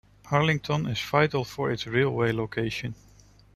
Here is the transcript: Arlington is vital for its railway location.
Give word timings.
Arlington 0.31 0.87
is 0.87 0.99
vital 0.99 1.45
for 1.45 1.69
its 1.69 1.85
railway 1.85 2.31
location. 2.31 2.95